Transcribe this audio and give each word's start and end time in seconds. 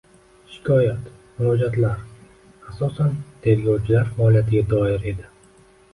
Shikoyat, 0.53 1.11
murojaatlar, 1.35 2.01
asosan, 2.71 3.13
tergovchilar 3.45 4.11
faoliyatiga 4.17 4.69
doir 4.73 5.11
edi. 5.13 5.33